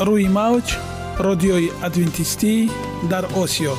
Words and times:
روی 0.00 0.28
موج 0.28 0.76
رادیوی 1.18 1.70
ادوینتیستی 1.82 2.70
در 3.10 3.26
آسیا. 3.26 3.72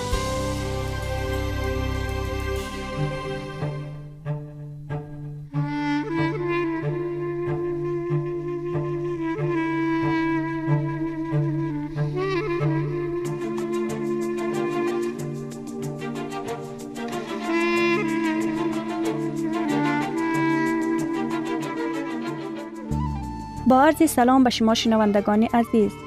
با 23.67 23.81
عرض 23.81 24.09
سلام 24.11 24.43
به 24.43 24.49
شما 24.49 24.73
شنوندگان 24.73 25.43
عزیز. 25.43 26.06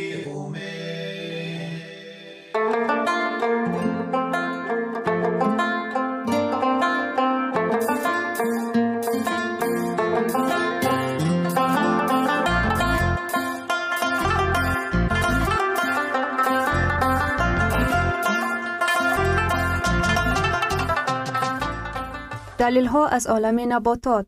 دلیل 22.71 22.85
ها 22.85 23.07
از 23.07 23.27
عالم 23.27 23.73
نباتات. 23.73 24.27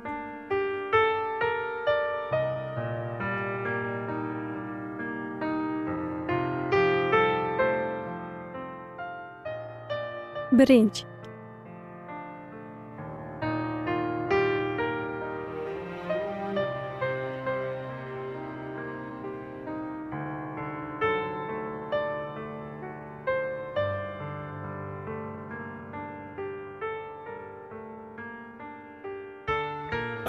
бринҷ 10.57 10.95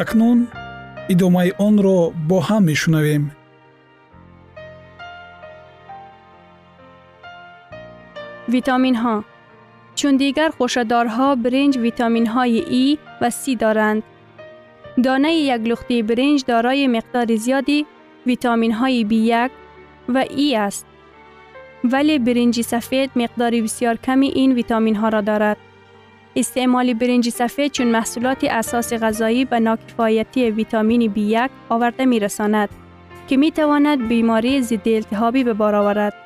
акнун 0.03 0.39
идомаи 1.13 1.51
онро 1.67 1.99
бо 2.29 2.39
ҳам 2.47 2.63
мешунавем. 2.71 3.25
Витаминҳо. 8.55 9.32
چون 10.03 10.17
دیگر 10.17 10.49
خوشدارها 10.49 11.35
برنج 11.35 11.79
ویتامین 11.79 12.27
های 12.27 12.59
ای 12.59 12.99
و 13.21 13.31
سی 13.31 13.57
دارند. 13.57 14.03
دانه 15.05 15.35
یک 15.35 15.61
لختی 15.61 16.03
برنج 16.03 16.45
دارای 16.47 16.87
مقدار 16.87 17.37
زیادی 17.37 17.87
ویتامین 18.27 18.73
های 18.73 19.05
بی 19.05 19.17
یک 19.17 19.51
و 20.09 20.25
ای 20.31 20.57
است. 20.57 20.87
ولی 21.85 22.19
برنج 22.19 22.61
سفید 22.61 23.11
مقدار 23.17 23.51
بسیار 23.51 23.97
کمی 23.97 24.29
این 24.29 24.53
ویتامین 24.53 24.97
ها 24.97 25.09
را 25.09 25.21
دارد. 25.21 25.57
استعمال 26.37 26.95
برنج 26.95 27.29
سفید 27.29 27.73
چون 27.73 27.87
محصولات 27.87 28.45
اساس 28.45 28.93
غذایی 28.93 29.45
به 29.45 29.61
ناکفایتی 29.61 30.51
ویتامین 30.51 31.13
بی 31.13 31.21
یک 31.21 31.51
آورده 31.69 32.05
می 32.05 32.21
رساند 32.21 32.69
که 33.29 33.37
می 33.37 33.51
تواند 33.51 34.09
بیماری 34.09 34.63
ضد 34.63 34.89
التهابی 34.89 35.45
به 35.45 35.53
بار 35.53 35.75
آورد. 35.75 36.22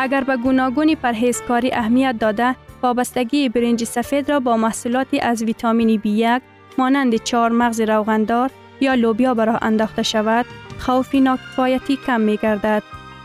اگر 0.00 0.24
به 0.24 0.36
گوناگونی 0.36 0.96
پرهیزکاری 0.96 1.72
اهمیت 1.72 2.16
داده، 2.20 2.56
وابستگی 2.82 3.48
برنج 3.48 3.84
سفید 3.84 4.30
را 4.30 4.40
با 4.40 4.56
محصولاتی 4.56 5.20
از 5.20 5.42
ویتامین 5.42 5.96
بی 5.96 6.10
1 6.10 6.42
مانند 6.78 7.14
چهار 7.14 7.52
مغز 7.52 7.80
روغندار 7.80 8.50
یا 8.80 8.94
لوبیا 8.94 9.34
به 9.34 9.44
راه 9.44 9.58
انداخته 9.62 10.02
شود، 10.02 10.46
خوف 10.78 11.14
ناکفایتی 11.14 11.96
کم 12.06 12.20
می 12.20 12.36
گردد. 12.36 12.82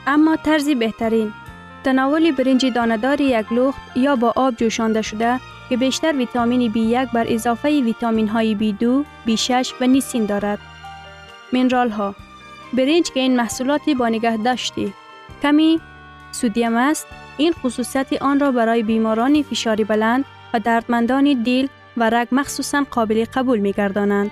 اما 0.07 0.35
طرزی 0.35 0.75
بهترین 0.75 1.33
تناول 1.83 2.31
برنج 2.31 2.65
داندار 2.65 3.21
یک 3.21 3.45
لخت 3.51 3.81
یا 3.95 4.15
با 4.15 4.33
آب 4.35 4.55
جوشانده 4.55 5.01
شده 5.01 5.39
که 5.69 5.77
بیشتر 5.77 6.13
ویتامین 6.17 6.73
B1 6.73 7.13
بر 7.13 7.25
اضافه 7.27 7.81
ویتامین 7.81 8.27
های 8.27 8.57
B2, 8.59 8.85
B6 9.29 9.73
و 9.81 9.87
نیسین 9.87 10.25
دارد. 10.25 10.59
منرال 11.53 11.89
ها 11.89 12.15
برنج 12.73 13.11
که 13.11 13.19
این 13.19 13.35
محصولات 13.35 13.89
با 13.89 14.09
نگه 14.09 14.37
داشتی 14.37 14.93
کمی 15.43 15.81
سودیم 16.33 16.75
است 16.75 17.07
این 17.37 17.53
خصوصیت 17.53 18.21
آن 18.21 18.39
را 18.39 18.51
برای 18.51 18.83
بیماران 18.83 19.41
فشاری 19.41 19.83
بلند 19.83 20.25
و 20.53 20.59
دردمندان 20.59 21.43
دل 21.43 21.67
و 21.97 22.09
رگ 22.09 22.27
مخصوصا 22.31 22.85
قابل 22.91 23.25
قبول 23.33 23.59
می 23.59 23.71
گردانند. 23.71 24.31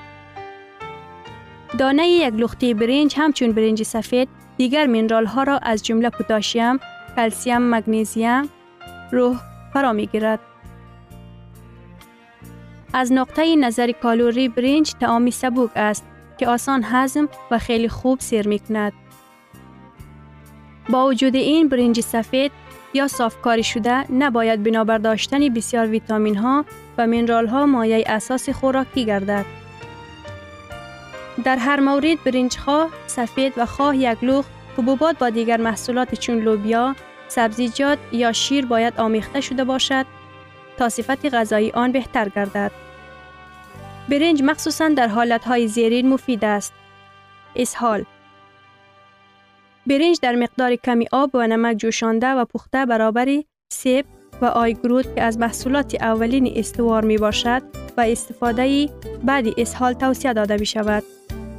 دانه 1.77 2.07
یک 2.07 2.33
لختی 2.33 2.73
برنج 2.73 3.15
همچون 3.17 3.51
برنج 3.51 3.83
سفید 3.83 4.29
دیگر 4.57 4.87
منرال 4.87 5.25
ها 5.25 5.43
را 5.43 5.57
از 5.57 5.83
جمله 5.83 6.09
پوتاشیم، 6.09 6.79
کلسیم، 7.15 7.75
مگنیزیم، 7.75 8.49
روح 9.11 9.39
فرا 9.73 9.93
می 9.93 10.07
گیرد. 10.07 10.39
از 12.93 13.11
نقطه 13.11 13.55
نظر 13.55 13.91
کالوری 13.91 14.49
برنج 14.49 14.93
تعامی 14.93 15.31
سبوک 15.31 15.71
است 15.75 16.05
که 16.37 16.47
آسان 16.47 16.83
هضم 16.83 17.29
و 17.51 17.57
خیلی 17.57 17.89
خوب 17.89 18.19
سیر 18.19 18.47
می 18.47 18.59
کند. 18.59 18.93
با 20.89 21.07
وجود 21.07 21.35
این 21.35 21.67
برنج 21.67 21.99
سفید 21.99 22.51
یا 22.93 23.07
صافکاری 23.07 23.63
شده 23.63 24.11
نباید 24.11 24.63
بنابر 24.63 24.97
داشتن 24.97 25.49
بسیار 25.49 25.87
ویتامین 25.87 26.35
ها 26.37 26.65
و 26.97 27.07
منرال 27.07 27.47
ها 27.47 27.65
مایه 27.65 28.03
اساس 28.07 28.49
خوراکی 28.49 29.05
گردد. 29.05 29.45
در 31.43 31.57
هر 31.57 31.79
مورد 31.79 32.23
برنج 32.23 32.57
خواه 32.57 32.89
سفید 33.07 33.53
و 33.57 33.65
خواه 33.65 33.97
یک 33.97 34.23
لوخ 34.23 34.45
حبوبات 34.77 35.17
با 35.17 35.29
دیگر 35.29 35.57
محصولات 35.57 36.15
چون 36.15 36.39
لوبیا، 36.39 36.95
سبزیجات 37.27 37.99
یا 38.11 38.31
شیر 38.31 38.65
باید 38.65 38.97
آمیخته 38.97 39.41
شده 39.41 39.63
باشد 39.63 40.05
تا 40.77 40.89
صفت 40.89 41.33
غذایی 41.33 41.71
آن 41.71 41.91
بهتر 41.91 42.29
گردد. 42.29 42.71
برنج 44.09 44.43
مخصوصا 44.43 44.87
در 44.89 45.07
حالتهای 45.07 45.67
زیرین 45.67 46.09
مفید 46.09 46.45
است. 46.45 46.73
اسهال 47.55 48.05
برنج 49.87 50.17
در 50.21 50.35
مقدار 50.35 50.75
کمی 50.75 51.05
آب 51.11 51.29
و 51.33 51.47
نمک 51.47 51.77
جوشانده 51.77 52.27
و 52.27 52.45
پخته 52.45 52.85
برابری 52.85 53.45
سیب 53.73 54.05
و 54.41 54.45
آیگرود 54.45 55.15
که 55.15 55.21
از 55.21 55.37
محصولات 55.37 55.95
اولین 56.01 56.53
استوار 56.55 57.05
می 57.05 57.17
باشد 57.17 57.61
و 57.97 58.01
استفاده 58.01 58.89
بعد 59.23 59.45
اسهال 59.57 59.93
توصیه 59.93 60.33
داده 60.33 60.57
می 60.57 60.65
شود. 60.65 61.03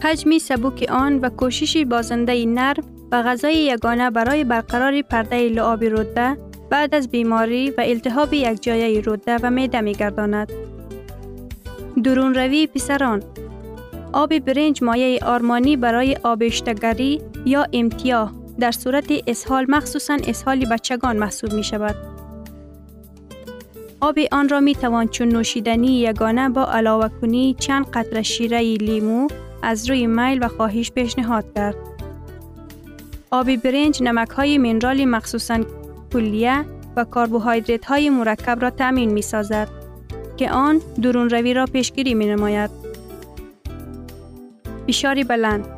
حجمی 0.02 0.38
سبوک 0.38 0.86
آن 0.90 1.19
و 1.19 1.28
کوششی 1.28 1.84
بازنده 1.84 2.46
نرم 2.46 2.84
و 3.12 3.22
غذای 3.22 3.54
یگانه 3.54 4.10
برای 4.10 4.44
برقرار 4.44 5.02
پرده 5.02 5.48
لعاب 5.48 5.84
روده 5.84 6.36
بعد 6.70 6.94
از 6.94 7.08
بیماری 7.08 7.70
و 7.70 7.75
التهاب 7.78 8.34
یک 8.34 8.62
جایه 8.62 9.00
روده 9.00 9.38
و 9.42 9.50
معده 9.50 9.80
می 9.80 9.92
گرداند. 9.92 10.52
درون 12.04 12.34
روی 12.34 12.66
پسران 12.66 13.22
آب 14.12 14.38
برنج 14.38 14.85
مایه 14.85 15.19
آرمانی 15.25 15.76
برای 15.76 16.17
آبشتگری 16.23 17.20
یا 17.47 17.67
امتیاه 17.73 18.32
در 18.61 18.73
صورت 18.73 19.05
اسهال 19.26 19.67
مخصوصا 19.69 20.19
اسهال 20.26 20.64
بچگان 20.67 21.17
محسوب 21.17 21.53
می 21.53 21.64
شود. 21.64 21.97
آب 24.00 24.19
آن 24.32 24.49
را 24.49 24.61
می 24.61 24.75
توان 24.75 25.09
چون 25.09 25.29
نوشیدنی 25.29 26.00
یگانه 26.00 26.49
با 26.49 26.64
علاوه 26.64 27.09
کنی 27.20 27.56
چند 27.59 27.87
قطره 27.91 28.23
شیره 28.23 28.61
لیمو 28.61 29.29
از 29.62 29.91
روی 29.91 30.06
میل 30.06 30.44
و 30.44 30.49
خواهش 30.49 30.91
پیشنهاد 30.91 31.44
کرد. 31.55 31.76
آب 33.31 33.56
برنج 33.56 34.03
نمک 34.03 34.29
های 34.31 34.59
منرال 34.59 35.05
مخصوصا 35.05 35.61
کلیه 36.12 36.64
و 36.97 37.05
کربوهیدرات 37.05 37.85
های 37.85 38.11
مرکب 38.11 38.59
را 38.62 38.70
تامین 38.70 39.12
می 39.12 39.23
سازد 39.23 39.69
که 40.37 40.50
آن 40.50 40.81
درون 41.03 41.31
روی 41.31 41.55
را 41.55 41.67
پیشگیری 41.67 42.14
می 42.14 42.26
نماید. 42.26 42.81
فشار 44.88 45.23
بلند 45.23 45.69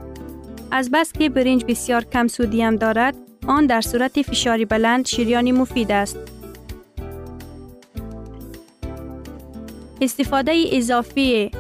از 0.71 0.91
بس 0.91 1.12
که 1.12 1.29
برنج 1.29 1.65
بسیار 1.65 2.05
کم 2.05 2.27
سودیم 2.27 2.77
دارد 2.77 3.15
آن 3.47 3.67
در 3.67 3.81
صورت 3.81 4.23
فشاری 4.23 4.65
بلند 4.65 5.06
شیریانی 5.06 5.53
مفید 5.53 5.93
است. 5.93 6.19
استفاده 10.01 10.65
اضافی 10.73 11.51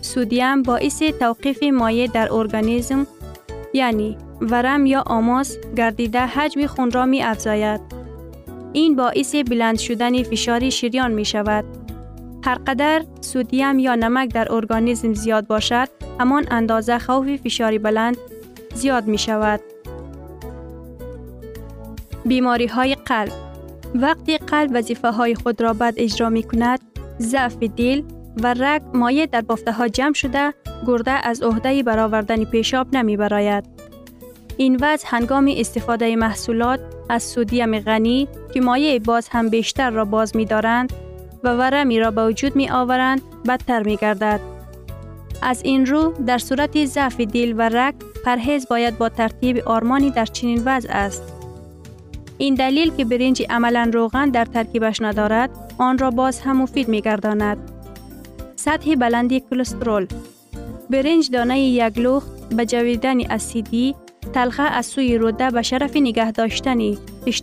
سودیم 0.00 0.62
باعث 0.62 1.02
توقیف 1.02 1.62
مایع 1.62 2.06
در 2.06 2.32
ارگانیسم 2.32 3.06
یعنی 3.74 4.16
ورم 4.40 4.86
یا 4.86 5.02
آماس 5.06 5.56
گردیده 5.76 6.20
حجم 6.20 6.66
خون 6.66 6.90
را 6.90 7.06
می 7.06 7.22
افزاید. 7.22 7.80
این 8.72 8.96
باعث 8.96 9.34
بلند 9.34 9.78
شدن 9.78 10.22
فشار 10.22 10.70
شریان 10.70 11.12
می 11.12 11.24
شود. 11.24 11.81
هر 12.44 12.54
قدر 12.54 13.04
سودیم 13.20 13.78
یا 13.78 13.94
نمک 13.94 14.32
در 14.32 14.52
ارگانیسم 14.52 15.14
زیاد 15.14 15.46
باشد، 15.46 15.88
همان 16.20 16.46
اندازه 16.50 16.98
خوف 16.98 17.36
فشاری 17.36 17.78
بلند 17.78 18.16
زیاد 18.74 19.06
می 19.06 19.18
شود. 19.18 19.60
بیماری 22.26 22.66
های 22.66 22.94
قلب 22.94 23.32
وقتی 23.94 24.38
قلب 24.38 24.70
وظیفه 24.74 25.10
های 25.10 25.34
خود 25.34 25.62
را 25.62 25.72
بد 25.72 25.94
اجرا 25.96 26.30
می 26.30 26.42
کند، 26.42 26.80
ضعف 27.20 27.56
دل 27.56 28.02
و 28.42 28.54
رگ 28.58 28.82
مایع 28.94 29.26
در 29.26 29.40
بافته 29.40 29.72
ها 29.72 29.88
جمع 29.88 30.14
شده 30.14 30.54
گرده 30.86 31.10
از 31.10 31.42
عهده 31.42 31.82
برآوردن 31.82 32.44
پیشاب 32.44 32.96
نمی 32.96 33.16
براید. 33.16 33.64
این 34.56 34.78
وضع 34.80 35.06
هنگام 35.08 35.52
استفاده 35.56 36.16
محصولات 36.16 36.80
از 37.08 37.22
سودیم 37.22 37.78
غنی 37.78 38.28
که 38.54 38.60
مایع 38.60 38.98
باز 38.98 39.28
هم 39.28 39.48
بیشتر 39.48 39.90
را 39.90 40.04
باز 40.04 40.36
می 40.36 40.44
دارند 40.44 40.92
و 41.44 41.48
ورمی 41.48 42.00
را 42.00 42.10
به 42.10 42.26
وجود 42.26 42.56
می 42.56 42.70
آورند 42.70 43.22
بدتر 43.48 43.82
می 43.82 43.96
گردد. 43.96 44.40
از 45.42 45.62
این 45.64 45.86
رو 45.86 46.12
در 46.26 46.38
صورت 46.38 46.84
ضعف 46.84 47.20
دل 47.20 47.54
و 47.56 47.68
رگ 47.68 47.94
پرهیز 48.24 48.68
باید 48.68 48.98
با 48.98 49.08
ترتیب 49.08 49.58
آرمانی 49.58 50.10
در 50.10 50.26
چنین 50.26 50.62
وضع 50.64 50.88
است. 50.92 51.22
این 52.38 52.54
دلیل 52.54 52.90
که 52.96 53.04
برنج 53.04 53.42
عملا 53.50 53.90
روغن 53.94 54.30
در 54.30 54.44
ترکیبش 54.44 55.02
ندارد 55.02 55.50
آن 55.78 55.98
را 55.98 56.10
باز 56.10 56.40
هم 56.40 56.56
مفید 56.56 56.88
می 56.88 57.00
گرداند. 57.00 57.58
سطح 58.56 58.94
بلندی 58.94 59.40
کلسترول 59.50 60.06
برنج 60.90 61.30
دانه 61.30 61.60
یک 61.60 61.98
لخت 61.98 62.54
به 62.56 62.66
جویدن 62.66 63.30
اسیدی 63.30 63.94
تلخه 64.34 64.62
از 64.62 64.86
سوی 64.86 65.18
روده 65.18 65.50
به 65.50 65.62
شرف 65.62 65.96
نگه 65.96 66.32
داشتن 66.32 66.80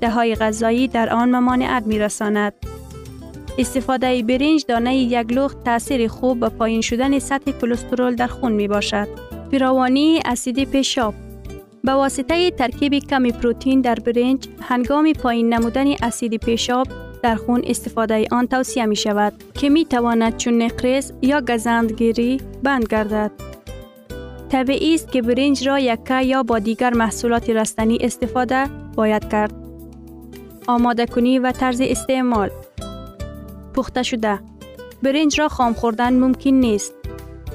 های 0.04 0.36
غذایی 0.36 0.88
در 0.88 1.10
آن 1.10 1.30
ممانعت 1.30 1.88
می 1.88 2.00
رساند. 2.00 2.54
استفاده 3.58 4.24
برنج 4.24 4.66
دانه 4.68 4.96
یک 4.96 5.34
لخت 5.34 5.64
تاثیر 5.64 6.08
خوب 6.08 6.40
به 6.40 6.50
پایین 6.50 6.82
شدن 6.82 7.20
سطح 7.20 7.52
کلسترول 7.52 8.16
در 8.16 8.28
خون 8.28 8.52
می 8.52 8.68
باشد. 8.68 9.08
فراوانی 9.52 10.20
اسید 10.26 10.72
پیشاب 10.72 11.14
به 11.84 11.92
واسطه 11.92 12.52
ترکیب 12.52 12.94
کمی 12.94 13.32
پروتین 13.32 13.82
در 13.82 13.96
برنج 13.96 14.48
هنگام 14.62 15.14
پایین 15.14 15.54
نمودن 15.54 15.88
اسید 16.02 16.36
پیشاب 16.36 16.88
در 17.24 17.36
خون 17.36 17.62
استفاده 17.68 18.26
آن 18.32 18.48
توصیه 18.48 18.86
می 18.86 18.96
شود 18.96 19.34
که 19.54 19.70
می 19.70 19.86
تواند 19.86 20.38
چون 20.38 20.62
نقرس 20.62 21.12
یا 21.22 21.42
گزندگیری 21.42 22.42
بند 22.64 22.88
گردد. 22.88 23.32
طبیعی 24.50 24.96
است 24.96 25.12
که 25.12 25.22
برنج 25.22 25.68
را 25.68 25.80
یکه 25.80 26.24
یا 26.24 26.44
با 26.44 26.60
دیگر 26.60 26.94
محصولات 26.94 27.50
رستنی 27.50 27.98
استفاده 28.02 28.66
باید 28.96 29.30
کرد. 29.30 29.54
آماده 30.68 31.06
کنی 31.06 31.40
و 31.40 31.52
طرز 31.52 31.82
استعمال 31.82 32.50
پخته 33.80 34.04
شده 34.04 34.40
برنج 35.04 35.40
را 35.40 35.50
خام 35.50 35.74
خوردن 35.74 36.14
ممکن 36.20 36.50
نیست. 36.50 36.94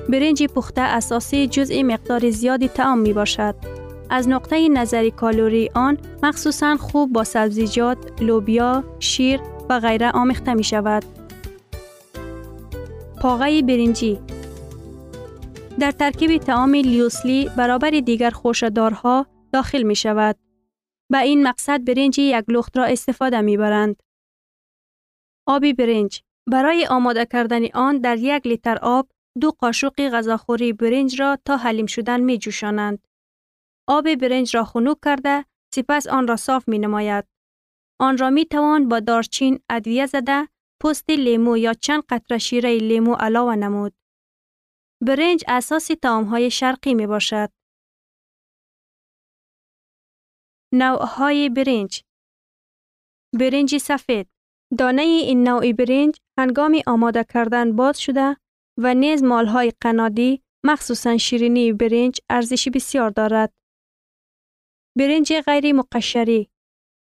برنج 0.08 0.42
پخته 0.42 0.80
اساسی 0.80 1.46
جزء 1.46 1.82
مقدار 1.82 2.30
زیادی 2.30 2.68
تعام 2.68 2.98
می 2.98 3.12
باشد. 3.12 3.54
از 4.10 4.28
نقطه 4.28 4.68
نظری 4.68 5.10
کالوری 5.10 5.70
آن 5.74 5.98
مخصوصا 6.22 6.76
خوب 6.76 7.12
با 7.12 7.24
سبزیجات، 7.24 7.98
لوبیا، 8.20 8.84
شیر 8.98 9.40
و 9.68 9.80
غیره 9.80 10.10
آمیخته 10.10 10.54
می 10.54 10.64
شود. 10.64 11.04
پاغه 13.20 13.62
برنجی 13.62 14.18
در 15.78 15.90
ترکیب 15.90 16.36
تعام 16.36 16.74
لیوسلی 16.74 17.50
برابر 17.56 17.90
دیگر 17.90 18.30
خوشدارها 18.30 19.26
داخل 19.52 19.82
می 19.82 19.96
شود. 19.96 20.36
به 21.10 21.18
این 21.18 21.46
مقصد 21.46 21.84
برنج 21.84 22.18
یک 22.18 22.44
لخت 22.48 22.78
را 22.78 22.84
استفاده 22.84 23.40
می 23.40 23.56
برند. 23.56 23.96
آبی 25.46 25.72
برنج 25.72 26.22
برای 26.46 26.86
آماده 26.86 27.26
کردن 27.26 27.66
آن 27.74 27.98
در 27.98 28.18
یک 28.18 28.46
لیتر 28.46 28.78
آب 28.82 29.08
دو 29.40 29.50
قاشق 29.50 30.08
غذاخوری 30.08 30.72
برنج 30.72 31.20
را 31.20 31.38
تا 31.44 31.56
حلیم 31.56 31.86
شدن 31.86 32.20
می 32.20 32.38
جوشانند. 32.38 33.08
آب 33.88 34.14
برنج 34.14 34.56
را 34.56 34.64
خنک 34.64 34.96
کرده 35.04 35.44
سپس 35.74 36.06
آن 36.06 36.28
را 36.28 36.36
صاف 36.36 36.68
می 36.68 36.78
نماید. 36.78 37.24
آن 38.00 38.18
را 38.18 38.30
می 38.30 38.44
توان 38.44 38.88
با 38.88 39.00
دارچین 39.00 39.60
ادویه 39.70 40.06
زده 40.06 40.48
پست 40.82 41.10
لیمو 41.10 41.56
یا 41.56 41.74
چند 41.74 42.02
قطره 42.08 42.38
شیره 42.38 42.78
لیمو 42.78 43.14
علاوه 43.14 43.56
نمود. 43.56 43.94
برنج 45.06 45.44
اساس 45.48 45.90
های 46.04 46.50
شرقی 46.50 46.94
می 46.94 47.06
باشد. 47.06 47.50
نوعهای 50.72 51.48
برنج 51.48 52.02
برنج 53.38 53.76
سفید 53.76 54.33
دانه 54.78 55.02
این 55.02 55.48
نوع 55.48 55.72
برنج 55.72 56.16
هنگام 56.38 56.80
آماده 56.86 57.24
کردن 57.24 57.76
باز 57.76 58.00
شده 58.00 58.36
و 58.78 58.94
نیز 58.94 59.22
مالهای 59.22 59.72
قنادی 59.80 60.42
مخصوصا 60.64 61.16
شیرینی 61.16 61.72
برنج 61.72 62.18
ارزشی 62.30 62.70
بسیار 62.70 63.10
دارد. 63.10 63.52
برنج 64.98 65.32
غیر 65.32 65.72
مقشری 65.72 66.48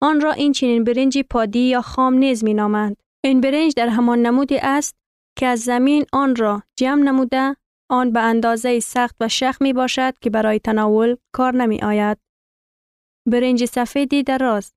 آن 0.02 0.22
را 0.22 0.32
این 0.32 0.52
چنین 0.52 0.84
برنج 0.84 1.20
پادی 1.30 1.60
یا 1.60 1.82
خام 1.82 2.14
نیز 2.14 2.44
می 2.44 2.54
نامند. 2.54 3.04
این 3.24 3.42
برنج 3.42 3.74
در 3.76 3.88
همان 3.88 4.22
نمودی 4.22 4.58
است 4.58 4.96
که 5.40 5.46
از 5.46 5.60
زمین 5.60 6.06
آن 6.14 6.36
را 6.36 6.64
جمع 6.80 7.04
نموده 7.04 7.56
آن 7.92 8.12
به 8.12 8.20
اندازه 8.20 8.80
سخت 8.80 9.16
و 9.20 9.28
شخ 9.28 9.62
می 9.62 9.74
باشد 9.74 10.20
که 10.22 10.30
برای 10.30 10.60
تناول 10.60 11.16
کار 11.36 11.56
نمی 11.56 11.82
آید. 11.82 12.18
برنج 13.32 13.66
سفیدی 13.66 14.24
دراز 14.24 14.74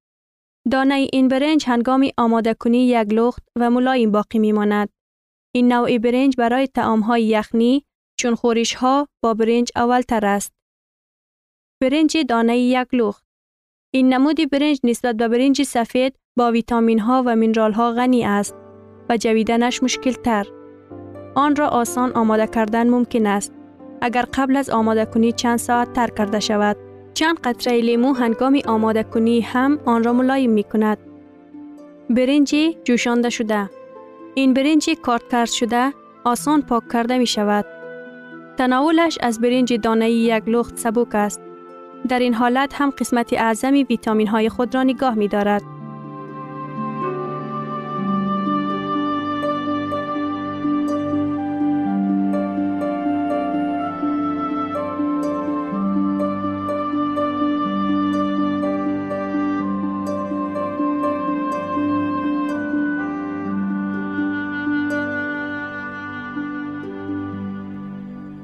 دانه 0.71 0.95
این 1.13 1.29
برنج 1.29 1.65
هنگامی 1.67 2.13
آماده 2.19 2.55
کنی 2.55 2.87
یک 2.87 3.09
لخت 3.13 3.43
و 3.59 3.71
ملایم 3.71 4.11
باقی 4.11 4.39
می 4.39 4.53
ماند. 4.53 4.89
این 5.55 5.73
نوع 5.73 5.99
برنج 5.99 6.37
برای 6.37 6.67
تعام 6.67 7.01
های 7.01 7.25
یخنی 7.25 7.85
چون 8.19 8.35
خورش 8.35 8.75
ها 8.75 9.09
با 9.23 9.35
برنج 9.35 9.71
اول 9.77 10.01
تر 10.01 10.27
است. 10.27 10.53
برنج 11.83 12.17
دانه 12.29 12.59
یک 12.59 12.89
لخت 12.93 13.25
این 13.95 14.15
نمودی 14.15 14.47
برنج 14.47 14.81
نسبت 14.85 15.17
به 15.17 15.29
برنج 15.29 15.63
سفید 15.63 16.17
با 16.39 16.51
ویتامین 16.51 16.99
ها 16.99 17.23
و 17.27 17.37
مینرال 17.37 17.73
ها 17.73 17.93
غنی 17.93 18.25
است 18.25 18.55
و 19.09 19.17
جویدنش 19.17 19.83
مشکل 19.83 20.13
تر. 20.13 20.47
آن 21.35 21.57
را 21.57 21.69
آسان 21.69 22.13
آماده 22.13 22.47
کردن 22.47 22.91
ممکن 22.91 23.27
است 23.27 23.53
اگر 24.01 24.25
قبل 24.35 24.57
از 24.57 24.71
آماده 24.71 25.05
کنی 25.05 25.33
چند 25.33 25.59
ساعت 25.59 25.93
تر 25.93 26.09
کرده 26.09 26.41
شود. 26.41 26.86
چند 27.17 27.41
قطره 27.41 27.81
لیمو 27.81 28.13
هنگامی 28.13 28.63
آماده 28.63 29.03
کنی 29.03 29.41
هم 29.41 29.79
آن 29.85 30.05
را 30.05 30.13
ملایم 30.13 30.51
می 30.51 30.65
کند. 30.65 30.99
برنج 32.11 32.55
جوشانده 32.85 33.31
شده 33.31 33.71
این 34.35 34.55
برنج 34.55 34.91
کارت 35.03 35.23
کرد 35.31 35.49
شده 35.49 35.93
آسان 36.25 36.63
پاک 36.63 36.83
کرده 36.93 37.19
می 37.19 37.27
شود. 37.27 37.65
تناولش 38.59 39.19
از 39.21 39.41
برنج 39.41 39.73
دانه 39.75 40.11
یک 40.11 40.43
لخت 40.47 40.77
سبک 40.77 41.15
است. 41.15 41.41
در 42.09 42.19
این 42.19 42.35
حالت 42.35 42.75
هم 42.75 42.91
قسمت 42.91 43.33
اعظمی 43.33 43.85
ویتامین 43.85 44.27
های 44.27 44.49
خود 44.49 44.75
را 44.75 44.83
نگاه 44.83 45.15
می 45.15 45.29
دارد. 45.29 45.63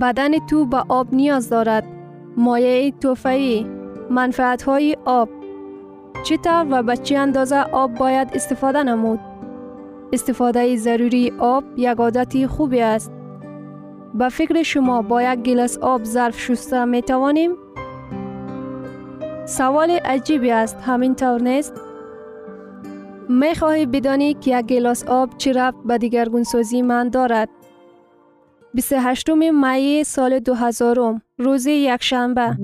بدن 0.00 0.46
تو 0.46 0.64
به 0.64 0.82
آب 0.88 1.14
نیاز 1.14 1.48
دارد. 1.48 1.84
مایع 2.36 2.90
توفایی 3.00 3.66
منفعت 4.10 4.62
های 4.62 4.96
آب 5.04 5.28
چطور 6.22 6.66
و 6.70 6.82
به 6.82 6.96
چه 6.96 7.18
اندازه 7.18 7.56
آب 7.56 7.94
باید 7.94 8.28
استفاده 8.34 8.82
نمود؟ 8.82 9.20
استفاده 10.12 10.76
ضروری 10.76 11.32
آب 11.38 11.64
یک 11.76 11.98
عادت 11.98 12.46
خوبی 12.46 12.80
است. 12.80 13.12
به 14.14 14.28
فکر 14.28 14.62
شما 14.62 15.02
با 15.02 15.22
یک 15.22 15.38
گلاس 15.38 15.78
آب 15.78 16.04
ظرف 16.04 16.40
شسته 16.40 16.84
می 16.84 17.02
توانیم؟ 17.02 17.50
سوال 19.46 19.90
عجیبی 19.90 20.50
است 20.50 20.76
همین 20.86 21.14
طور 21.14 21.42
نیست؟ 21.42 21.72
می 23.28 23.54
خواهی 23.54 23.86
بدانی 23.86 24.34
که 24.34 24.58
یک 24.58 24.66
گلاس 24.66 25.04
آب 25.04 25.38
چی 25.38 25.52
رفت 25.52 25.78
به 25.84 25.98
دیگرگون 25.98 26.44
من 26.84 27.08
دارد؟ 27.08 27.48
28 28.76 29.30
می 29.30 30.04
سال 30.04 30.38
2000 30.38 31.20
روز 31.38 31.66
یکشنبه. 31.66 32.56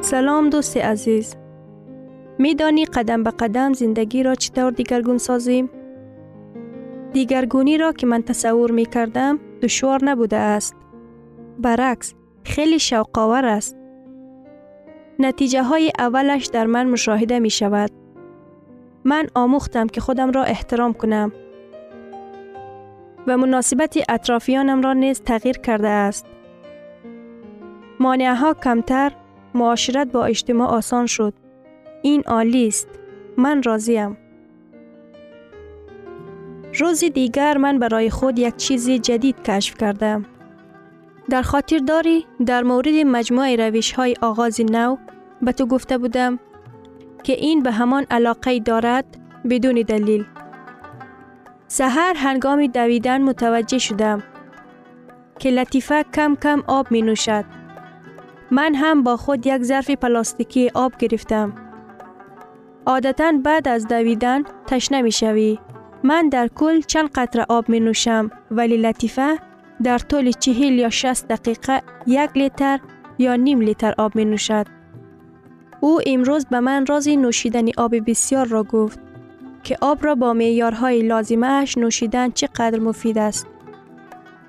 سلام 0.00 0.50
دوست 0.50 0.76
عزیز. 0.76 1.45
میدانی 2.38 2.84
قدم 2.84 3.22
به 3.22 3.30
قدم 3.30 3.72
زندگی 3.72 4.22
را 4.22 4.34
چطور 4.34 4.70
دیگرگون 4.70 5.18
سازیم؟ 5.18 5.70
دیگرگونی 7.12 7.78
را 7.78 7.92
که 7.92 8.06
من 8.06 8.22
تصور 8.22 8.70
می 8.70 8.86
کردم 8.86 9.38
دشوار 9.62 10.04
نبوده 10.04 10.36
است. 10.36 10.76
برعکس 11.58 12.14
خیلی 12.44 12.78
شوقاور 12.78 13.44
است. 13.44 13.76
نتیجه 15.18 15.62
های 15.62 15.92
اولش 15.98 16.46
در 16.46 16.66
من 16.66 16.86
مشاهده 16.86 17.38
می 17.38 17.50
شود. 17.50 17.90
من 19.04 19.26
آموختم 19.34 19.86
که 19.86 20.00
خودم 20.00 20.30
را 20.30 20.44
احترام 20.44 20.92
کنم 20.92 21.32
و 23.26 23.36
مناسبت 23.36 23.98
اطرافیانم 24.08 24.82
را 24.82 24.92
نیز 24.92 25.20
تغییر 25.20 25.58
کرده 25.58 25.88
است. 25.88 26.26
مانعه 28.00 28.34
ها 28.34 28.54
کمتر، 28.54 29.12
معاشرت 29.54 30.12
با 30.12 30.24
اجتماع 30.24 30.68
آسان 30.68 31.06
شد. 31.06 31.45
این 32.02 32.22
عالی 32.26 32.68
است. 32.68 32.88
من 33.36 33.62
راضیم. 33.62 34.16
روزی 36.78 37.10
دیگر 37.10 37.56
من 37.56 37.78
برای 37.78 38.10
خود 38.10 38.38
یک 38.38 38.56
چیز 38.56 38.90
جدید 38.90 39.42
کشف 39.42 39.76
کردم. 39.76 40.24
در 41.30 41.42
خاطر 41.42 41.78
داری 41.78 42.26
در 42.46 42.62
مورد 42.62 42.88
مجموعه 42.88 43.56
روش 43.56 43.92
های 43.92 44.14
آغاز 44.22 44.60
نو 44.60 44.96
به 45.42 45.52
تو 45.52 45.66
گفته 45.66 45.98
بودم 45.98 46.38
که 47.22 47.32
این 47.32 47.62
به 47.62 47.70
همان 47.70 48.06
علاقه 48.10 48.58
دارد 48.58 49.04
بدون 49.50 49.74
دلیل. 49.74 50.24
سهر 51.68 52.14
هنگام 52.16 52.66
دویدن 52.66 53.22
متوجه 53.22 53.78
شدم 53.78 54.22
که 55.38 55.50
لطیفه 55.50 56.04
کم 56.14 56.36
کم 56.42 56.62
آب 56.66 56.90
می 56.90 57.02
نوشد. 57.02 57.44
من 58.50 58.74
هم 58.74 59.02
با 59.02 59.16
خود 59.16 59.46
یک 59.46 59.62
ظرف 59.62 59.90
پلاستیکی 59.90 60.70
آب 60.74 60.96
گرفتم. 60.96 61.65
عادتا 62.86 63.32
بعد 63.44 63.68
از 63.68 63.88
دویدن 63.88 64.42
تشنه 64.66 65.02
می 65.02 65.12
شوی. 65.12 65.58
من 66.02 66.28
در 66.28 66.48
کل 66.48 66.80
چند 66.80 67.10
قطره 67.14 67.46
آب 67.48 67.68
می 67.68 67.80
نوشم 67.80 68.30
ولی 68.50 68.76
لطیفه 68.76 69.38
در 69.82 69.98
طول 69.98 70.32
چهل 70.32 70.72
یا 70.72 70.90
شست 70.90 71.28
دقیقه 71.28 71.82
یک 72.06 72.30
لیتر 72.34 72.80
یا 73.18 73.36
نیم 73.36 73.60
لیتر 73.60 73.94
آب 73.98 74.16
می 74.16 74.24
نوشد. 74.24 74.66
او 75.80 76.00
امروز 76.06 76.46
به 76.46 76.60
من 76.60 76.86
رازی 76.86 77.16
نوشیدن 77.16 77.66
آب 77.76 78.10
بسیار 78.10 78.46
را 78.46 78.62
گفت 78.62 78.98
که 79.62 79.76
آب 79.80 80.04
را 80.04 80.14
با 80.14 80.32
معیارهای 80.32 81.02
لازمه 81.02 81.46
اش 81.46 81.78
نوشیدن 81.78 82.30
چقدر 82.30 82.78
مفید 82.78 83.18
است. 83.18 83.46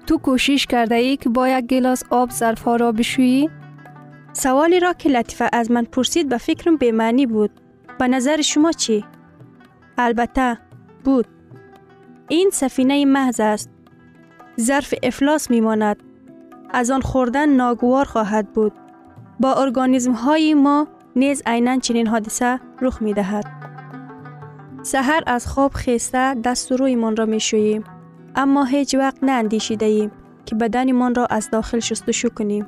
تو 0.08 0.18
کوشش 0.18 0.66
کرده 0.66 0.96
ای 0.96 1.18
که 1.18 1.30
با 1.30 1.50
یک 1.50 1.66
گلاس 1.66 2.04
آب 2.10 2.32
ظرف 2.32 2.62
ها 2.62 2.76
را 2.76 2.92
بشویی؟ 2.92 3.50
سوالی 4.34 4.80
را 4.80 4.94
که 4.94 5.10
لطیفه 5.10 5.50
از 5.54 5.72
من 5.72 5.84
پرسید 5.84 6.30
به 6.30 6.38
فکرم 6.38 6.78
به 6.78 6.92
معنی 6.92 7.26
بود. 7.26 7.67
به 8.00 8.08
نظر 8.08 8.42
شما 8.42 8.72
چی؟ 8.72 9.06
البته 9.98 10.58
بود. 11.04 11.28
این 12.28 12.50
سفینه 12.54 13.06
محض 13.06 13.40
است. 13.40 13.70
ظرف 14.60 14.94
افلاس 15.04 15.50
می 15.50 15.62
ماند. 15.62 16.04
از 16.70 16.92
آن 16.92 17.02
خوردن 17.02 17.50
ناگوار 17.50 18.06
خواهد 18.06 18.54
بود. 18.54 18.74
با 19.40 19.54
ارگانیزم 19.54 20.12
های 20.12 20.54
ما 20.54 20.88
نیز 21.16 21.44
عینا 21.46 21.80
چنین 21.80 22.08
حادثه 22.08 22.60
رخ 22.82 23.02
می 23.02 23.14
دهد. 23.14 23.46
سحر 24.84 25.24
از 25.28 25.48
خواب 25.48 25.72
خسته 25.76 26.36
دست 26.36 26.72
روی 26.72 26.96
من 26.96 27.16
را 27.16 27.26
می 27.26 27.40
شوییم. 27.40 27.84
اما 28.36 28.64
هیچ 28.64 28.96
وقت 28.96 29.24
نه 29.24 29.32
اندیشیده 29.32 29.86
ایم 29.86 30.12
که 30.46 30.56
بدنمان 30.56 31.16
را 31.16 31.26
از 31.26 31.50
داخل 31.52 31.80
شستشو 31.80 32.30
کنیم. 32.30 32.68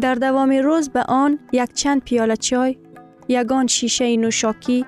در 0.00 0.14
دوام 0.14 0.50
روز 0.50 0.88
به 0.88 1.02
آن 1.02 1.38
یک 1.52 1.72
چند 1.72 2.02
پیاله 2.04 2.36
چای، 2.36 2.78
یگان 3.28 3.66
شیشه 3.66 4.16
نوشاکی 4.16 4.84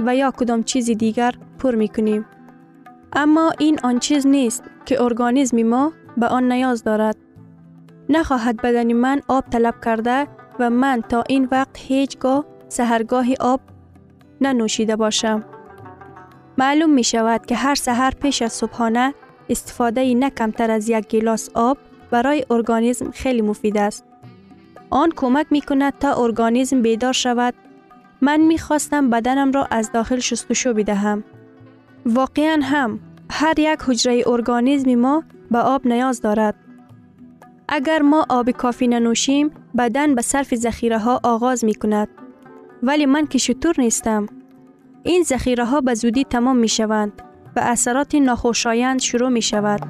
و 0.00 0.16
یا 0.16 0.30
کدام 0.30 0.62
چیز 0.62 0.90
دیگر 0.90 1.34
پر 1.58 1.74
می 1.74 1.88
کنیم. 1.88 2.26
اما 3.12 3.52
این 3.58 3.78
آن 3.82 3.98
چیز 3.98 4.26
نیست 4.26 4.64
که 4.86 5.02
ارگانیزم 5.02 5.62
ما 5.62 5.92
به 6.16 6.26
آن 6.26 6.52
نیاز 6.52 6.84
دارد. 6.84 7.16
نخواهد 8.08 8.62
بدن 8.62 8.92
من 8.92 9.20
آب 9.28 9.44
طلب 9.50 9.74
کرده 9.84 10.26
و 10.58 10.70
من 10.70 11.02
تا 11.08 11.24
این 11.28 11.48
وقت 11.50 11.78
هیچگاه 11.78 12.44
سهرگاهی 12.68 13.36
آب 13.40 13.60
ننوشیده 14.40 14.96
باشم. 14.96 15.44
معلوم 16.58 16.90
می 16.90 17.04
شود 17.04 17.46
که 17.46 17.54
هر 17.54 17.74
سهر 17.74 18.10
پیش 18.10 18.42
از 18.42 18.52
صبحانه 18.52 19.14
استفاده 19.48 20.14
نه 20.14 20.30
کمتر 20.30 20.70
از 20.70 20.88
یک 20.88 21.08
گلاس 21.08 21.50
آب 21.54 21.78
برای 22.10 22.44
ارگانیسم 22.50 23.10
خیلی 23.10 23.42
مفید 23.42 23.76
است. 23.78 24.04
آن 24.90 25.10
کمک 25.16 25.46
می 25.50 25.60
کند 25.60 25.98
تا 25.98 26.14
ارگانیسم 26.22 26.82
بیدار 26.82 27.12
شود. 27.12 27.54
من 28.22 28.40
می 28.40 28.58
خواستم 28.58 29.10
بدنم 29.10 29.52
را 29.52 29.68
از 29.70 29.92
داخل 29.92 30.18
شستشو 30.18 30.72
بدهم. 30.72 31.24
واقعا 32.06 32.60
هم 32.62 33.00
هر 33.30 33.58
یک 33.58 33.78
حجره 33.86 34.22
ارگانیسم 34.26 34.94
ما 34.94 35.24
به 35.50 35.58
آب 35.58 35.86
نیاز 35.86 36.20
دارد. 36.20 36.54
اگر 37.68 38.02
ما 38.02 38.26
آب 38.28 38.50
کافی 38.50 38.88
ننوشیم 38.88 39.50
بدن 39.78 40.14
به 40.14 40.22
صرف 40.22 40.54
ذخیره 40.54 40.98
ها 40.98 41.20
آغاز 41.22 41.64
می 41.64 41.74
کند. 41.74 42.08
ولی 42.82 43.06
من 43.06 43.26
که 43.26 43.38
شطور 43.38 43.74
نیستم. 43.78 44.26
این 45.02 45.22
ذخیره 45.22 45.64
ها 45.64 45.80
به 45.80 45.94
زودی 45.94 46.24
تمام 46.24 46.56
می 46.56 46.68
شوند 46.68 47.22
و 47.56 47.60
اثرات 47.62 48.14
ناخوشایند 48.14 49.00
شروع 49.00 49.28
می 49.28 49.42
شود. 49.42 49.80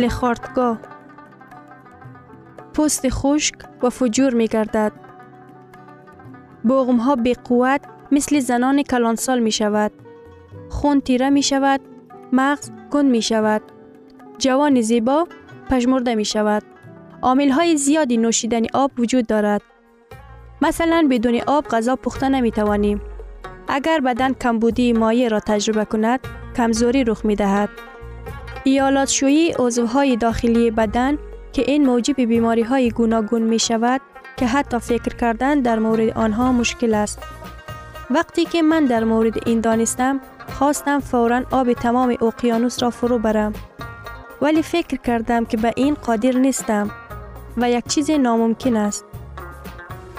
لخارتگاه 0.00 0.78
پوست 2.74 3.08
خشک 3.08 3.54
و 3.82 3.90
فجور 3.90 4.34
می 4.34 4.46
گردد. 4.46 4.92
بغم 6.68 6.96
ها 6.96 7.16
بی 7.16 7.34
قوت 7.34 7.80
مثل 8.12 8.40
زنان 8.40 8.82
کلانسال 8.82 9.38
می 9.38 9.52
شود. 9.52 9.92
خون 10.68 11.00
تیره 11.00 11.30
می 11.30 11.42
شود. 11.42 11.80
مغز 12.32 12.70
کند 12.90 13.10
می 13.10 13.22
شود. 13.22 13.62
جوان 14.38 14.80
زیبا 14.80 15.26
پژمرده 15.70 16.14
می 16.14 16.24
شود. 16.24 16.62
عامل 17.22 17.50
های 17.50 17.76
زیادی 17.76 18.16
نوشیدن 18.16 18.62
آب 18.74 18.90
وجود 18.98 19.26
دارد. 19.26 19.62
مثلا 20.62 21.06
بدون 21.10 21.40
آب 21.46 21.64
غذا 21.68 21.96
پخته 21.96 22.28
نمی 22.28 22.50
توانیم. 22.50 23.00
اگر 23.68 24.00
بدن 24.00 24.32
کمبودی 24.32 24.92
مایع 24.92 25.28
را 25.28 25.40
تجربه 25.40 25.84
کند، 25.84 26.20
کمزوری 26.56 27.04
رخ 27.04 27.24
می 27.24 27.36
دهد. 27.36 27.68
ایالات 28.64 29.08
شویی 29.08 29.52
عضوهای 29.58 30.16
داخلی 30.16 30.70
بدن 30.70 31.18
که 31.52 31.62
این 31.62 31.86
موجب 31.86 32.20
بیماری 32.20 32.62
های 32.62 32.90
گوناگون 32.90 33.42
می 33.42 33.58
شود 33.58 34.00
که 34.36 34.46
حتی 34.46 34.78
فکر 34.78 35.16
کردن 35.16 35.60
در 35.60 35.78
مورد 35.78 36.08
آنها 36.18 36.52
مشکل 36.52 36.94
است. 36.94 37.18
وقتی 38.10 38.44
که 38.44 38.62
من 38.62 38.84
در 38.84 39.04
مورد 39.04 39.48
این 39.48 39.60
دانستم 39.60 40.20
خواستم 40.48 41.00
فورا 41.00 41.42
آب 41.50 41.72
تمام 41.72 42.16
اقیانوس 42.22 42.82
را 42.82 42.90
فرو 42.90 43.18
برم. 43.18 43.52
ولی 44.42 44.62
فکر 44.62 44.96
کردم 44.96 45.44
که 45.44 45.56
به 45.56 45.72
این 45.76 45.94
قادر 45.94 46.32
نیستم 46.32 46.90
و 47.56 47.70
یک 47.70 47.84
چیز 47.88 48.10
ناممکن 48.10 48.76
است. 48.76 49.04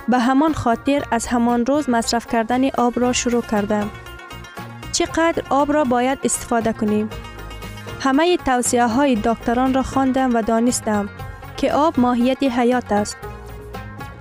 به 0.08 0.20
همان 0.20 0.54
خاطر 0.54 1.04
از 1.12 1.28
همان 1.28 1.66
روز 1.66 1.90
مصرف 1.90 2.28
کردن 2.28 2.70
آب 2.70 3.00
را 3.00 3.14
شروع 3.14 3.42
کردم. 3.42 3.90
چقدر 4.92 5.44
آب 5.50 5.72
را 5.72 5.84
باید 5.84 6.20
استفاده 6.24 6.74
کنیم؟ 6.74 7.10
همه 8.04 8.38
توصیه 8.38 8.88
های 8.88 9.16
دکتران 9.24 9.74
را 9.74 9.84
خواندم 9.84 10.36
و 10.36 10.42
دانستم 10.42 11.10
که 11.58 11.74
آب 11.74 12.00
ماهیت 12.00 12.44
حیات 12.44 12.92
است. 12.92 13.18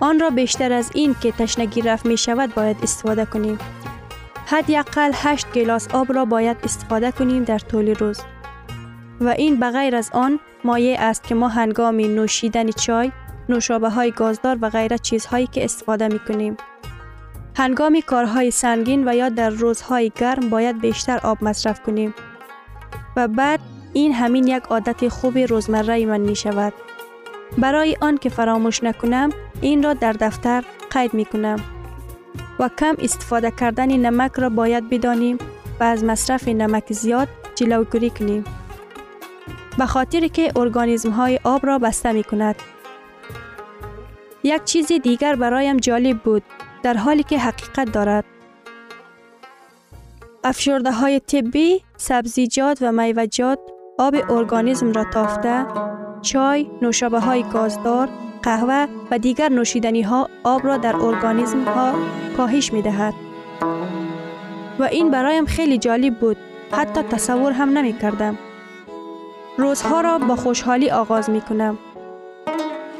آن 0.00 0.20
را 0.20 0.30
بیشتر 0.30 0.72
از 0.72 0.90
این 0.94 1.16
که 1.20 1.32
تشنگی 1.32 1.82
رفت 1.82 2.06
می 2.06 2.16
شود 2.16 2.54
باید 2.54 2.76
استفاده 2.82 3.24
کنیم. 3.24 3.58
حداقل 4.46 5.10
8 5.14 5.52
گلاس 5.52 5.88
آب 5.88 6.12
را 6.12 6.24
باید 6.24 6.56
استفاده 6.62 7.12
کنیم 7.12 7.44
در 7.44 7.58
طول 7.58 7.94
روز. 7.94 8.20
و 9.20 9.28
این 9.28 9.60
بغیر 9.60 9.96
از 9.96 10.10
آن 10.12 10.40
مایع 10.64 11.00
است 11.00 11.24
که 11.24 11.34
ما 11.34 11.48
هنگام 11.48 11.96
نوشیدن 11.96 12.70
چای، 12.70 13.12
نوشابه 13.48 13.90
های 13.90 14.10
گازدار 14.10 14.58
و 14.60 14.70
غیره 14.70 14.98
چیزهایی 14.98 15.46
که 15.46 15.64
استفاده 15.64 16.08
می 16.08 16.18
کنیم. 16.18 16.56
هنگام 17.56 18.00
کارهای 18.00 18.50
سنگین 18.50 19.08
و 19.08 19.14
یا 19.14 19.28
در 19.28 19.50
روزهای 19.50 20.12
گرم 20.16 20.50
باید 20.50 20.80
بیشتر 20.80 21.20
آب 21.22 21.44
مصرف 21.44 21.82
کنیم. 21.82 22.14
و 23.20 23.28
بعد 23.28 23.60
این 23.92 24.12
همین 24.12 24.46
یک 24.46 24.62
عادت 24.62 25.08
خوب 25.08 25.38
روزمره 25.38 26.06
من 26.06 26.20
می 26.20 26.36
شود. 26.36 26.72
برای 27.58 27.96
آن 28.00 28.16
که 28.18 28.28
فراموش 28.28 28.84
نکنم 28.84 29.30
این 29.60 29.82
را 29.82 29.94
در 29.94 30.12
دفتر 30.12 30.64
قید 30.90 31.14
می 31.14 31.24
کنم. 31.24 31.56
و 32.58 32.68
کم 32.68 32.94
استفاده 32.98 33.50
کردن 33.50 33.96
نمک 33.96 34.32
را 34.32 34.48
باید 34.48 34.90
بدانیم 34.90 35.38
و 35.80 35.84
از 35.84 36.04
مصرف 36.04 36.48
نمک 36.48 36.92
زیاد 36.92 37.28
جلوگیری 37.54 38.10
کنیم. 38.10 38.44
به 39.78 39.86
خاطر 39.86 40.26
که 40.26 40.52
ارگانیزم 40.56 41.10
های 41.10 41.40
آب 41.44 41.66
را 41.66 41.78
بسته 41.78 42.12
می 42.12 42.24
کند. 42.24 42.56
یک 44.42 44.64
چیز 44.64 44.92
دیگر 44.92 45.34
برایم 45.36 45.76
جالب 45.76 46.18
بود 46.18 46.42
در 46.82 46.94
حالی 46.94 47.22
که 47.22 47.38
حقیقت 47.38 47.92
دارد. 47.92 48.24
افشرده 50.44 50.92
های 50.92 51.20
طبی، 51.20 51.82
سبزیجات 52.00 52.78
و 52.80 52.92
میوجات 52.92 53.58
آب 53.98 54.14
ارگانیسم 54.30 54.92
را 54.92 55.04
تافته، 55.04 55.66
چای، 56.22 56.66
نوشابه 56.82 57.20
های 57.20 57.42
گازدار، 57.42 58.08
قهوه 58.42 58.86
و 59.10 59.18
دیگر 59.18 59.48
نوشیدنی 59.48 60.02
ها 60.02 60.28
آب 60.44 60.66
را 60.66 60.76
در 60.76 60.96
ارگانیسم 60.96 61.64
ها 61.64 61.92
کاهش 62.36 62.72
می 62.72 62.82
دهد. 62.82 63.14
و 64.78 64.82
این 64.82 65.10
برایم 65.10 65.44
خیلی 65.44 65.78
جالب 65.78 66.18
بود. 66.18 66.36
حتی 66.72 67.02
تصور 67.02 67.52
هم 67.52 67.78
نمی 67.78 67.98
کردم. 67.98 68.38
روزها 69.58 70.00
را 70.00 70.18
با 70.18 70.36
خوشحالی 70.36 70.90
آغاز 70.90 71.30
می 71.30 71.40
کنم. 71.40 71.78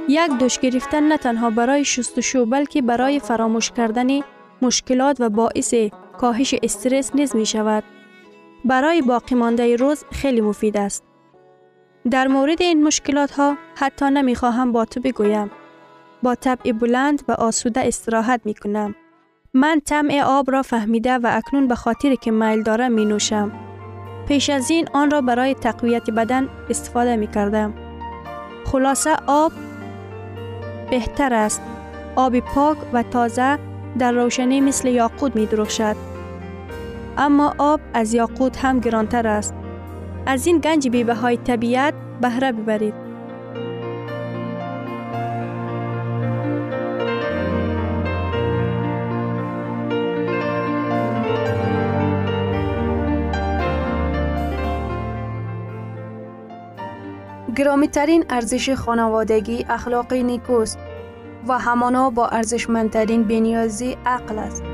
یک 0.09 0.31
دوش 0.39 0.59
گرفتن 0.59 1.03
نه 1.03 1.17
تنها 1.17 1.51
برای 1.51 1.85
شستشو 1.85 2.47
بلکه 2.47 2.83
برای 2.83 3.21
فراموش 3.21 3.71
کردن 3.71 4.21
مشکلات 4.63 5.21
و 5.21 5.29
باعث 5.29 5.75
کاهش 6.19 6.55
استرس 6.63 7.15
نیز 7.15 7.37
می 7.37 7.47
شود. 7.47 7.85
برای 8.65 9.03
باقی 9.03 9.35
مانده 9.35 9.77
روز 9.77 10.05
خیلی 10.13 10.41
مفید 10.41 10.77
است. 10.77 11.05
در 12.11 12.29
مورد 12.29 12.63
این 12.63 12.85
مشکلات 12.85 13.31
ها 13.31 13.57
حتی 13.77 14.11
نمی 14.11 14.35
خواهم 14.35 14.73
با 14.73 14.85
تو 14.85 15.01
بگویم. 15.01 15.51
با 16.23 16.35
طبع 16.35 16.73
بلند 16.73 17.23
و 17.29 17.33
آسوده 17.33 17.87
استراحت 17.87 18.41
می 18.45 18.55
کنم. 18.55 18.95
من 19.55 19.81
طمع 19.85 20.23
آب 20.25 20.51
را 20.51 20.63
فهمیده 20.63 21.13
و 21.13 21.29
اکنون 21.31 21.69
به 21.69 21.75
خاطر 21.75 22.15
که 22.15 22.31
میل 22.31 22.63
دارم 22.63 22.93
می 22.93 23.05
نوشم. 23.05 23.53
پیش 24.29 24.51
از 24.51 24.71
این 24.71 24.89
آن 24.93 25.11
را 25.11 25.21
برای 25.21 25.55
تقویت 25.55 26.11
بدن 26.11 26.49
استفاده 26.71 27.17
می 27.17 27.27
کردم. 27.27 27.75
خلاصه 28.67 29.17
آب 29.27 29.53
بهتر 30.91 31.35
است. 31.35 31.63
آب 32.17 32.41
پاک 32.41 32.79
و 32.93 33.03
تازه 33.03 33.59
در 33.99 34.13
روشنی 34.13 34.61
مثل 34.61 34.89
یاقود 34.89 35.37
می 35.37 35.47
درخشد. 35.47 36.10
اما 37.21 37.55
آب 37.59 37.81
از 37.95 38.15
یاقوت 38.15 38.65
هم 38.65 38.81
گرانتر 38.81 39.27
است. 39.27 39.55
از 40.27 40.47
این 40.47 40.59
گنج 40.59 40.89
بیبه 40.89 41.15
های 41.15 41.37
طبیعت 41.37 41.95
بهره 42.21 42.53
ببرید. 42.53 42.95
گرامی 57.57 57.89
ترین 57.89 58.25
ارزش 58.31 58.71
خانوادگی 58.71 59.67
اخلاق 59.69 60.13
نیکوست 60.13 60.79
و 61.49 61.59
همانا 61.59 62.11
با 62.11 62.29
ارزشمندترین 62.29 63.25
بنیازی 63.25 63.97
عقل 64.07 64.39
است. 64.39 64.70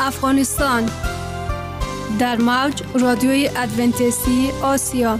افغانستان. 0.00 0.90
در 2.18 2.36
موج 2.36 2.82
رادیوی 3.00 3.50
ادونتیستی 3.56 4.50
آسیا. 4.62 5.18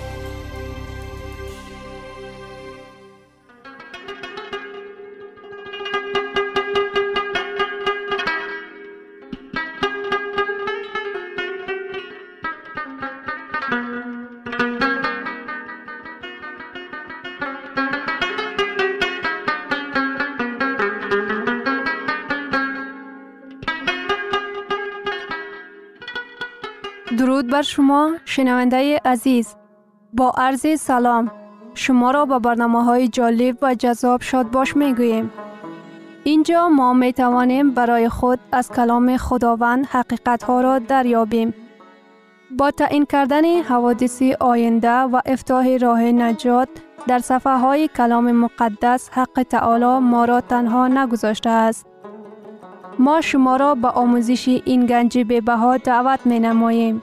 بر 27.60 27.64
شما 27.64 28.12
شنونده 28.24 29.00
عزیز 29.04 29.54
با 30.12 30.30
عرض 30.36 30.80
سلام 30.80 31.30
شما 31.74 32.10
را 32.10 32.24
به 32.24 32.38
برنامه 32.38 32.84
های 32.84 33.08
جالب 33.08 33.58
و 33.62 33.74
جذاب 33.74 34.22
شاد 34.22 34.50
باش 34.50 34.76
می 34.76 34.94
گوییم. 34.94 35.32
اینجا 36.24 36.68
ما 36.68 36.92
می 36.92 37.12
توانیم 37.12 37.70
برای 37.70 38.08
خود 38.08 38.38
از 38.52 38.70
کلام 38.70 39.16
خداوند 39.16 39.86
حقیقت 39.86 40.42
ها 40.42 40.60
را 40.60 40.78
دریابیم. 40.78 41.54
با 42.58 42.70
تعیین 42.70 43.04
کردن 43.04 43.62
حوادث 43.62 44.22
آینده 44.40 44.90
و 44.90 45.20
افتاح 45.26 45.76
راه 45.76 46.02
نجات 46.02 46.68
در 47.06 47.18
صفحه 47.18 47.56
های 47.56 47.88
کلام 47.88 48.32
مقدس 48.32 49.10
حق 49.12 49.46
تعالی 49.50 49.98
ما 49.98 50.24
را 50.24 50.40
تنها 50.40 50.88
نگذاشته 50.88 51.50
است. 51.50 51.86
ما 52.98 53.20
شما 53.20 53.56
را 53.56 53.74
به 53.74 53.88
آموزش 53.88 54.48
این 54.48 54.86
گنج 54.86 55.18
بها 55.18 55.76
دعوت 55.76 56.20
می 56.26 56.38
نماییم. 56.38 57.02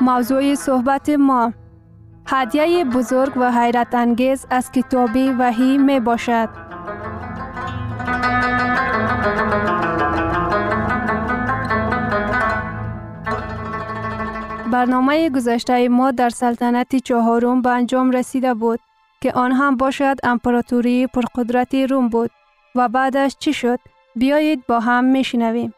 موضوع 0.00 0.54
صحبت 0.54 1.10
ما 1.10 1.52
هدیه 2.26 2.84
بزرگ 2.84 3.32
و 3.36 3.52
حیرت 3.52 3.94
انگیز 3.94 4.46
از 4.50 4.72
کتاب 4.72 5.10
وحی 5.38 5.78
می 5.78 6.00
باشد. 6.00 6.48
برنامه 14.72 15.30
گذشته 15.30 15.88
ما 15.88 16.10
در 16.10 16.28
سلطنت 16.28 16.96
چهارم 16.96 17.62
به 17.62 17.70
انجام 17.70 18.10
رسیده 18.10 18.54
بود 18.54 18.80
که 19.20 19.32
آن 19.32 19.52
هم 19.52 19.76
باشد 19.76 20.16
امپراتوری 20.22 21.06
پرقدرت 21.06 21.74
روم 21.74 22.08
بود 22.08 22.30
و 22.74 22.88
بعدش 22.88 23.36
چی 23.38 23.52
شد؟ 23.52 23.80
بیایید 24.16 24.66
با 24.66 24.80
هم 24.80 25.04
میشنویم. 25.04 25.74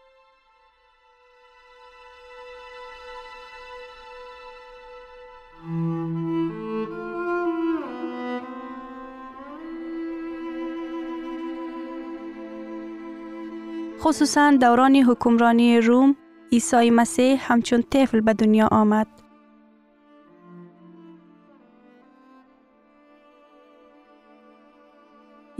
خصوصا 14.00 14.50
دوران 14.50 14.96
حکمرانی 14.96 15.80
روم 15.80 16.16
عیسی 16.52 16.90
مسیح 16.90 17.52
همچون 17.52 17.82
طفل 17.90 18.20
به 18.20 18.34
دنیا 18.34 18.68
آمد. 18.72 19.19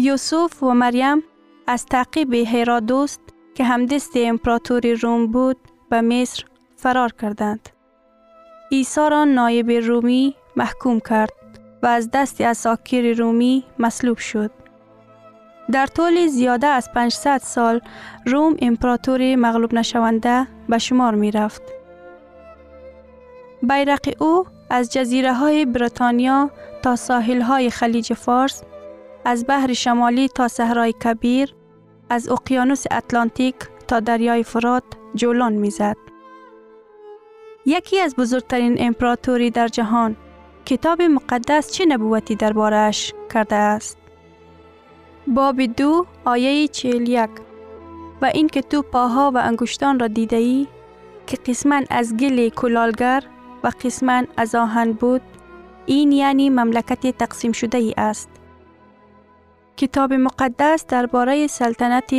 یوسف 0.02 0.62
و 0.62 0.74
مریم 0.74 1.22
از 1.66 1.86
تعقیب 1.86 2.34
هرادوست 2.34 3.20
که 3.54 3.64
همدست 3.64 4.10
امپراتوری 4.16 4.94
روم 4.94 5.26
بود 5.26 5.56
به 5.90 6.00
مصر 6.00 6.44
فرار 6.76 7.12
کردند. 7.12 7.68
عیسی 8.72 9.00
را 9.10 9.24
نایب 9.24 9.70
رومی 9.70 10.34
محکوم 10.56 11.00
کرد 11.00 11.32
و 11.82 11.86
از 11.86 12.10
دست 12.10 12.40
اساکیر 12.40 13.18
رومی 13.18 13.64
مصلوب 13.78 14.18
شد. 14.18 14.50
در 15.72 15.86
طول 15.86 16.26
زیاده 16.26 16.66
از 16.66 16.92
500 16.92 17.38
سال 17.38 17.80
روم 18.26 18.56
امپراتوری 18.62 19.36
مغلوب 19.36 19.74
نشونده 19.74 20.46
به 20.68 20.78
شمار 20.78 21.14
می 21.14 21.30
رفت. 21.30 21.62
بیرق 23.62 24.22
او 24.22 24.44
از 24.70 24.92
جزیره 24.92 25.34
های 25.34 25.64
بریتانیا 25.64 26.50
تا 26.82 26.96
ساحل 26.96 27.40
های 27.40 27.70
خلیج 27.70 28.12
فارس، 28.12 28.62
از 29.24 29.46
بحر 29.48 29.72
شمالی 29.72 30.28
تا 30.28 30.48
صحرای 30.48 30.92
کبیر، 30.92 31.54
از 32.10 32.28
اقیانوس 32.28 32.84
اتلانتیک 32.90 33.54
تا 33.88 34.00
دریای 34.00 34.42
فرات 34.42 34.84
جولان 35.14 35.52
می‌زد. 35.52 35.96
یکی 37.66 38.00
از 38.00 38.16
بزرگترین 38.16 38.76
امپراتوری 38.78 39.50
در 39.50 39.68
جهان 39.68 40.16
کتاب 40.64 41.02
مقدس 41.02 41.72
چه 41.72 41.86
نبوتی 41.86 42.34
دربارهش 42.34 43.14
کرده 43.34 43.56
است؟ 43.56 43.98
باب 45.26 45.62
دو 45.62 46.06
آیه 46.24 46.68
چهل 46.68 47.08
یک 47.08 47.30
و 48.22 48.30
این 48.34 48.48
که 48.48 48.62
تو 48.62 48.82
پاها 48.82 49.32
و 49.34 49.38
انگشتان 49.38 49.98
را 49.98 50.06
دیده 50.06 50.36
ای 50.36 50.66
که 51.26 51.36
قسمن 51.36 51.84
از 51.90 52.16
گل 52.16 52.48
کلالگر 52.48 53.24
و 53.64 53.70
قسمن 53.84 54.26
از 54.36 54.54
آهن 54.54 54.92
بود 54.92 55.22
این 55.86 56.12
یعنی 56.12 56.50
مملکت 56.50 57.18
تقسیم 57.18 57.52
شده 57.52 57.78
ای 57.78 57.94
است. 57.96 58.29
کتاب 59.76 60.12
مقدس 60.12 60.86
درباره 60.86 61.46
سلطنت 61.46 62.10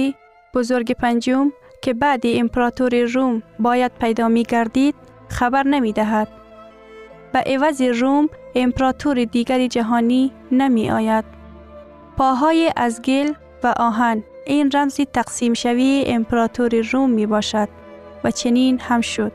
بزرگ 0.53 0.91
پنجم 0.91 1.51
که 1.81 1.93
بعد 1.93 2.21
امپراتور 2.23 3.03
روم 3.03 3.43
باید 3.59 3.91
پیدا 3.99 4.27
می 4.27 4.43
گردید 4.43 4.95
خبر 5.27 5.63
نمی 5.63 5.93
دهد. 5.93 6.27
به 7.33 7.39
عوض 7.39 7.81
روم 7.81 8.29
امپراتور 8.55 9.23
دیگری 9.23 9.67
جهانی 9.67 10.31
نمی 10.51 10.91
آید. 10.91 11.25
پاهای 12.17 12.71
از 12.75 13.01
گل 13.01 13.33
و 13.63 13.73
آهن 13.77 14.23
این 14.45 14.71
رمزی 14.73 15.05
تقسیم 15.05 15.53
شوی 15.53 16.03
امپراتور 16.07 16.81
روم 16.93 17.09
می 17.09 17.25
باشد 17.25 17.69
و 18.23 18.31
چنین 18.31 18.79
هم 18.79 19.01
شد. 19.01 19.31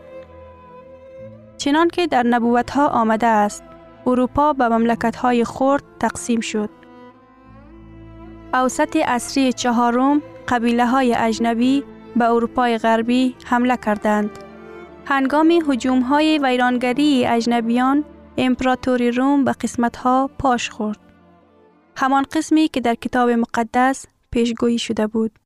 چنان 1.59 1.89
که 1.89 2.07
در 2.07 2.23
نبوت 2.23 2.71
ها 2.71 2.89
آمده 2.89 3.27
است 3.27 3.65
اروپا 4.07 4.53
به 4.53 4.69
مملکت 4.69 5.17
های 5.17 5.45
خرد 5.45 5.83
تقسیم 6.01 6.41
شد. 6.41 6.71
اوسط 8.57 8.97
اصری 9.05 9.53
چهارم 9.53 10.23
قبیله 10.49 10.87
های 10.87 11.15
اجنبی 11.15 11.85
به 12.17 12.25
اروپای 12.31 12.79
غربی 12.79 13.37
حمله 13.45 13.77
کردند. 13.77 14.31
هنگام 15.07 15.63
حجوم 15.69 16.01
های 16.01 16.39
ویرانگری 16.43 17.27
اجنبیان 17.27 18.05
امپراتوری 18.39 19.11
روم 19.11 19.45
به 19.45 19.53
قسمت 19.53 19.97
ها 19.97 20.31
پاش 20.39 20.71
خورد. 20.71 20.99
همان 21.97 22.25
قسمی 22.33 22.69
که 22.69 22.81
در 22.81 22.95
کتاب 22.95 23.31
مقدس 23.31 24.07
پیشگویی 24.31 24.79
شده 24.79 25.07
بود. 25.07 25.39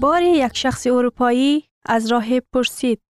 باری 0.00 0.30
یک 0.30 0.56
شخص 0.56 0.86
اروپایی 0.86 1.64
از 1.86 2.12
راه 2.12 2.40
پرسید 2.40 3.00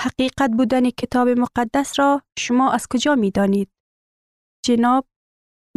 حقیقت 0.00 0.50
بودن 0.50 0.90
کتاب 0.90 1.28
مقدس 1.28 1.98
را 1.98 2.22
شما 2.38 2.70
از 2.72 2.86
کجا 2.88 3.14
می 3.14 3.30
دانید؟ 3.30 3.68
جناب 4.64 5.06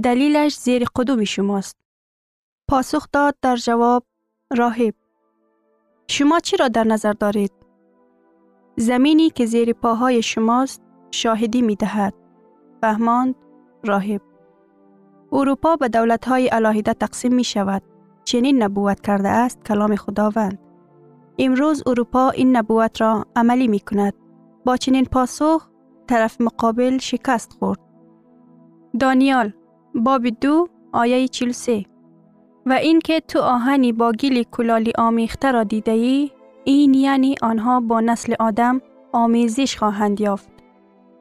دلیلش 0.03 0.58
زیر 0.58 0.86
قدوم 0.95 1.23
شماست. 1.23 1.77
پاسخ 2.69 3.08
داد 3.13 3.36
در 3.41 3.56
جواب 3.56 4.06
راهب 4.58 4.95
شما 6.08 6.39
چی 6.39 6.58
را 6.58 6.67
در 6.67 6.84
نظر 6.84 7.13
دارید؟ 7.13 7.51
زمینی 8.77 9.30
که 9.30 9.45
زیر 9.45 9.73
پاهای 9.73 10.21
شماست 10.21 10.82
شاهدی 11.12 11.62
می 11.62 11.75
دهد. 11.75 12.13
فهماند 12.82 13.36
راهب 13.84 14.21
اروپا 15.32 15.75
به 15.75 15.89
دولتهای 15.89 16.47
علاهیده 16.47 16.93
تقسیم 16.93 17.34
می 17.34 17.43
شود. 17.43 17.84
چنین 18.23 18.63
نبوت 18.63 19.01
کرده 19.01 19.30
است 19.30 19.65
کلام 19.65 19.95
خداوند. 19.95 20.66
امروز 21.39 21.84
اروپا 21.88 22.30
این 22.30 22.58
نبوت 22.58 23.02
را 23.02 23.26
عملی 23.36 23.67
می 23.67 23.80
کند. 23.80 24.13
با 24.65 24.78
چنین 24.78 25.06
پاسخ 25.06 25.67
طرف 26.08 26.41
مقابل 26.41 26.97
شکست 26.97 27.54
خورد. 27.60 27.80
دانیال 29.00 29.54
باب 29.95 30.28
دو 30.28 30.67
آیه 30.93 31.28
43 31.28 31.86
و 32.65 32.73
اینکه 32.73 33.19
تو 33.19 33.39
آهنی 33.39 33.91
با 33.91 34.12
گیل 34.12 34.43
کلالی 34.43 34.93
آمیخته 34.97 35.52
را 35.52 35.63
دیده 35.63 35.91
ای 35.91 36.32
این 36.63 36.93
یعنی 36.93 37.36
آنها 37.41 37.80
با 37.80 38.00
نسل 38.02 38.36
آدم 38.39 38.82
آمیزش 39.13 39.78
خواهند 39.78 40.21
یافت 40.21 40.50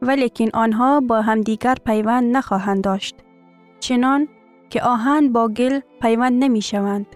ولیکن 0.03 0.49
آنها 0.55 1.01
با 1.01 1.21
همدیگر 1.21 1.75
پیوند 1.85 2.37
نخواهند 2.37 2.85
داشت 2.85 3.17
چنان 3.81 4.29
که 4.71 4.83
آهن 4.83 5.33
با 5.33 5.49
گل 5.49 5.81
پیوند 6.01 6.45
نمی 6.45 6.63
شوند. 6.63 7.07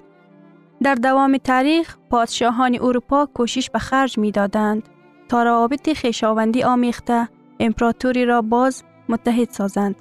در 0.82 0.94
دوام 0.94 1.36
تاریخ 1.36 1.96
پادشاهان 2.10 2.78
اروپا 2.80 3.26
کوشش 3.34 3.70
به 3.70 3.78
خرج 3.78 4.18
می 4.18 4.30
دادند 4.32 4.88
تا 5.28 5.42
روابط 5.42 5.92
خیشاوندی 5.92 6.62
آمیخته 6.62 7.28
امپراتوری 7.60 8.24
را 8.24 8.42
باز 8.42 8.84
متحد 9.08 9.50
سازند. 9.50 9.96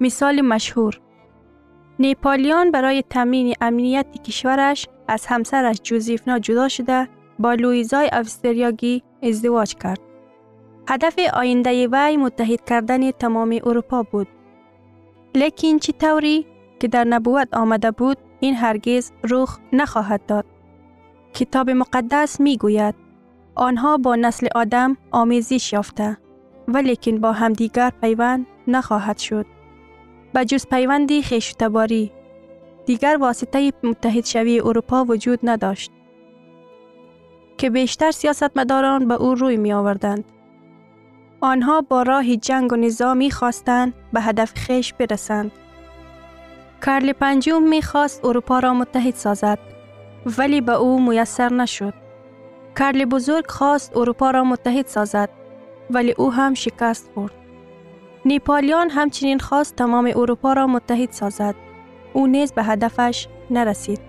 مثال 0.00 0.40
مشهور 0.40 1.00
نیپالیان 1.98 2.70
برای 2.70 3.04
تامین 3.10 3.54
امنیت 3.60 4.06
کشورش 4.22 4.88
از 5.08 5.26
همسرش 5.26 5.80
جوزیفنا 5.82 6.38
جدا 6.38 6.68
شده 6.68 7.08
با 7.38 7.54
لویزای 7.54 8.10
اوستریاگی 8.12 9.02
ازدواج 9.22 9.74
کرد. 9.74 10.00
هدف 10.88 11.18
آینده 11.34 11.88
وی 11.92 12.16
متحد 12.16 12.64
کردن 12.64 13.10
تمام 13.10 13.60
اروپا 13.64 14.02
بود. 14.02 14.28
لیکن 15.34 15.78
چی 15.78 15.94
که 16.80 16.88
در 16.88 17.04
نبوت 17.04 17.54
آمده 17.54 17.90
بود 17.90 18.18
این 18.40 18.54
هرگز 18.54 19.12
رخ 19.30 19.58
نخواهد 19.72 20.26
داد. 20.26 20.44
کتاب 21.34 21.70
مقدس 21.70 22.40
می 22.40 22.56
گوید 22.56 22.94
آنها 23.54 23.96
با 23.96 24.16
نسل 24.16 24.48
آدم 24.54 24.96
آمیزش 25.10 25.72
یافته 25.72 26.16
ولیکن 26.68 27.20
با 27.20 27.32
همدیگر 27.32 27.92
پیوند 28.00 28.46
نخواهد 28.66 29.18
شد. 29.18 29.46
به 30.32 30.44
جز 30.44 30.66
پیوندی 30.66 31.22
خیشتباری 31.22 32.12
دیگر 32.86 33.16
واسطه 33.20 33.72
متحد 33.82 34.24
شوی 34.24 34.60
اروپا 34.60 35.04
وجود 35.04 35.38
نداشت 35.42 35.90
که 37.58 37.70
بیشتر 37.70 38.10
سیاستمداران 38.10 39.08
به 39.08 39.14
او 39.14 39.34
روی 39.34 39.56
می 39.56 39.72
آوردند. 39.72 40.24
آنها 41.40 41.80
با 41.80 42.02
راه 42.02 42.36
جنگ 42.36 42.72
و 42.72 42.76
نظامی 42.76 43.30
خواستند 43.30 43.94
به 44.12 44.20
هدف 44.20 44.52
خیش 44.54 44.92
برسند. 44.92 45.52
کارل 46.80 47.12
پنجم 47.12 47.62
می 47.62 47.82
خواست 47.82 48.24
اروپا 48.24 48.58
را 48.58 48.74
متحد 48.74 49.14
سازد 49.14 49.58
ولی 50.38 50.60
به 50.60 50.72
او 50.72 51.02
میسر 51.02 51.52
نشد. 51.52 51.94
کارل 52.74 53.04
بزرگ 53.04 53.50
خواست 53.50 53.96
اروپا 53.96 54.30
را 54.30 54.44
متحد 54.44 54.86
سازد 54.86 55.28
ولی 55.90 56.14
او 56.18 56.32
هم 56.32 56.54
شکست 56.54 57.10
خورد. 57.14 57.32
نیپالیان 58.24 58.90
همچنین 58.90 59.38
خواست 59.38 59.76
تمام 59.76 60.12
اروپا 60.16 60.52
را 60.52 60.66
متحد 60.66 61.10
سازد. 61.10 61.54
او 62.12 62.26
نیز 62.26 62.52
به 62.52 62.62
هدفش 62.62 63.28
نرسید. 63.50 64.00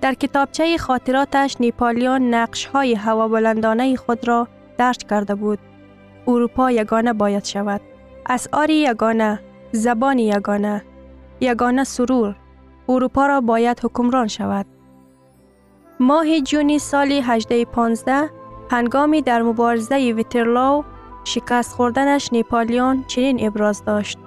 در 0.00 0.14
کتابچه 0.14 0.78
خاطراتش 0.78 1.56
نیپالیان 1.60 2.34
نقش 2.34 2.66
های 2.66 2.94
هوا 2.94 3.28
بلندانه 3.28 3.96
خود 3.96 4.28
را 4.28 4.48
درج 4.78 4.98
کرده 5.10 5.34
بود. 5.34 5.58
اروپا 6.26 6.70
یگانه 6.70 7.12
باید 7.12 7.44
شود. 7.44 7.80
اسعاری 8.26 8.74
یگانه، 8.74 9.40
زبان 9.72 10.18
یگانه، 10.18 10.84
یگانه 11.42 11.84
سرور. 11.84 12.34
اروپا 12.88 13.26
را 13.26 13.40
باید 13.40 13.80
حکمران 13.84 14.26
شود. 14.28 14.66
ماه 16.00 16.40
جونی 16.40 16.78
سال 16.78 17.12
1815 17.12 18.30
هنگامی 18.70 19.22
در 19.22 19.42
مبارزه 19.42 20.12
ویترلاو 20.16 20.84
شکست 21.24 21.72
خوردنش 21.72 22.32
نیپالیون 22.32 23.04
چنین 23.06 23.46
ابراز 23.46 23.84
داشت. 23.84 24.18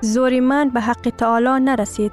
زوری 0.00 0.40
من 0.40 0.68
به 0.68 0.80
حق 0.80 1.12
تعالی 1.18 1.64
نرسید. 1.64 2.12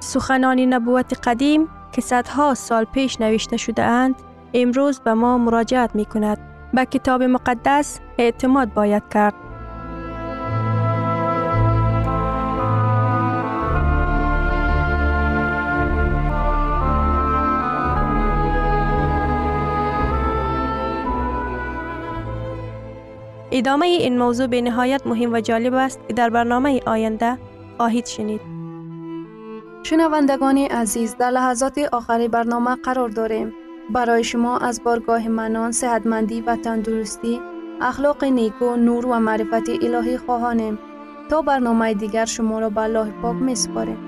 سخنانی 0.00 0.66
نبوت 0.66 1.28
قدیم 1.28 1.68
که 1.92 2.00
صدها 2.00 2.54
سال 2.54 2.84
پیش 2.84 3.20
نوشته 3.20 3.56
شده 3.56 3.82
اند 3.82 4.14
امروز 4.54 5.00
به 5.00 5.14
ما 5.14 5.38
مراجعت 5.38 5.94
می 5.94 6.04
کند. 6.04 6.38
به 6.74 6.84
کتاب 6.84 7.22
مقدس 7.22 8.00
اعتماد 8.18 8.74
باید 8.74 9.02
کرد. 9.08 9.47
ادامه 23.58 23.86
این 23.86 24.18
موضوع 24.18 24.46
به 24.46 24.62
نهایت 24.62 25.06
مهم 25.06 25.32
و 25.32 25.40
جالب 25.40 25.74
است 25.74 26.00
که 26.08 26.14
در 26.14 26.30
برنامه 26.30 26.80
آینده 26.86 27.38
خواهید 27.76 28.06
شنید. 28.06 28.40
شنوندگان 29.82 30.58
عزیز 30.58 31.16
در 31.16 31.30
لحظات 31.30 31.78
آخری 31.92 32.28
برنامه 32.28 32.74
قرار 32.74 33.08
داریم. 33.08 33.52
برای 33.90 34.24
شما 34.24 34.58
از 34.58 34.84
بارگاه 34.84 35.28
منان، 35.28 35.72
صحتمندی 35.72 36.40
و 36.40 36.56
تندرستی، 36.56 37.40
اخلاق 37.80 38.24
نیکو، 38.24 38.76
نور 38.76 39.06
و 39.06 39.18
معرفت 39.18 39.68
الهی 39.82 40.18
خواهانیم. 40.18 40.78
تا 41.30 41.42
برنامه 41.42 41.94
دیگر 41.94 42.24
شما 42.24 42.60
را 42.60 42.70
به 42.70 42.80
الله 42.80 43.12
پاک 43.22 43.36
می 43.36 43.54
سپاریم. 43.54 44.07